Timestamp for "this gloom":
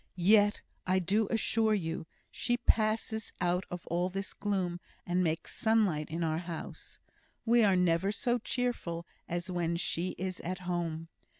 4.09-4.79